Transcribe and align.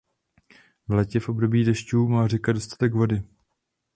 V 0.87 0.93
létě 0.93 1.19
v 1.19 1.29
období 1.29 1.63
dešťů 1.65 2.07
má 2.07 2.27
řeka 2.27 2.53
dostatek 2.53 2.93
vody. 2.93 3.23